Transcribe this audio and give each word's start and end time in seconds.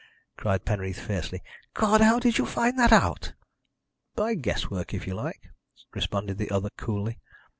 cried 0.35 0.65
Penreath 0.65 0.99
fiercely. 0.99 1.43
"God! 1.75 2.01
how 2.01 2.17
did 2.17 2.39
you 2.39 2.45
find 2.47 2.79
that 2.79 2.91
out?" 2.91 3.33
"By 4.15 4.33
guess 4.33 4.67
work, 4.67 4.95
if 4.95 5.05
you 5.05 5.13
like," 5.13 5.49
responded 5.93 6.39
the 6.39 6.49
other 6.49 6.71
coolly. 6.75 7.19